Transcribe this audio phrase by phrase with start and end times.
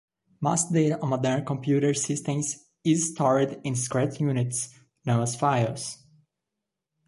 [0.41, 4.69] Most data on modern computer systems is stored in discrete units,
[5.05, 5.99] known as files.